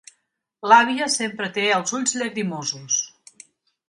L'àvia 0.69 1.09
sempre 1.15 1.49
té 1.57 1.65
els 1.75 1.93
ulls 1.97 2.13
llagrimosos. 2.21 2.97